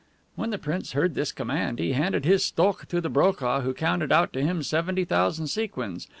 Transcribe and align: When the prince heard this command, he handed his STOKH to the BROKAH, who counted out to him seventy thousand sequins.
When 0.33 0.49
the 0.49 0.57
prince 0.57 0.93
heard 0.93 1.13
this 1.13 1.31
command, 1.31 1.77
he 1.77 1.91
handed 1.91 2.25
his 2.25 2.43
STOKH 2.43 2.87
to 2.87 3.01
the 3.01 3.09
BROKAH, 3.11 3.61
who 3.61 3.75
counted 3.75 4.11
out 4.11 4.33
to 4.33 4.41
him 4.41 4.63
seventy 4.63 5.05
thousand 5.05 5.45
sequins. 5.45 6.07